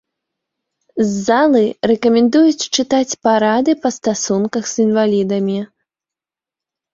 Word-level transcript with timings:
З 1.09 1.09
залы 1.27 1.59
рэкамендуюць 1.91 2.69
чытаць 2.77 3.11
парады 3.27 3.71
па 3.85 3.89
стасунках 3.97 4.63
з 4.73 4.87
інвалідамі. 4.87 5.59